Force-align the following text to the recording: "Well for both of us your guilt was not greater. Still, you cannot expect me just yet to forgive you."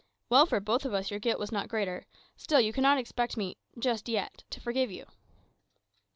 "Well 0.29 0.47
for 0.47 0.59
both 0.59 0.83
of 0.83 0.95
us 0.95 1.11
your 1.11 1.19
guilt 1.19 1.37
was 1.37 1.51
not 1.51 1.67
greater. 1.69 2.07
Still, 2.35 2.59
you 2.59 2.73
cannot 2.73 2.97
expect 2.97 3.37
me 3.37 3.57
just 3.77 4.09
yet 4.09 4.43
to 4.49 4.59
forgive 4.59 4.89
you." 4.89 5.05